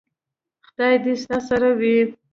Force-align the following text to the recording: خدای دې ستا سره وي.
خدای 0.67 0.95
دې 1.03 1.13
ستا 1.21 1.37
سره 1.49 1.69
وي. 1.79 1.97